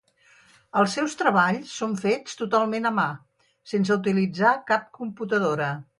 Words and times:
Els 0.83 0.95
seus 0.97 1.15
treballs 1.19 1.75
són 1.81 1.93
fets 2.05 2.39
totalment 2.41 2.91
a 2.93 2.93
mà, 3.01 3.07
sense 3.75 3.97
utilitzar 4.01 4.59
cap 4.73 4.93
computadora. 5.01 5.73